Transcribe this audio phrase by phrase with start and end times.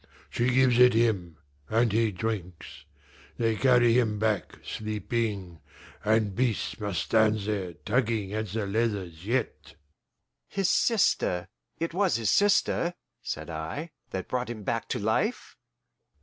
[0.31, 1.37] She gives it him,
[1.69, 2.85] and he drinks;
[3.37, 5.59] they carry him back, sleeping,
[6.03, 9.75] and Beast must stand there tugging at the leathers yet."
[10.49, 15.55] "His sister it was his sister," said I, "that brought him back to life?"